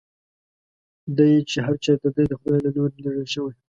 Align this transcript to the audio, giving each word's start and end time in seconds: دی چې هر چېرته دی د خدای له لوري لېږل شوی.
دی 1.17 1.31
چې 1.49 1.57
هر 1.65 1.75
چېرته 1.85 2.07
دی 2.15 2.23
د 2.27 2.33
خدای 2.39 2.59
له 2.65 2.71
لوري 2.75 2.97
لېږل 3.03 3.27
شوی. 3.33 3.53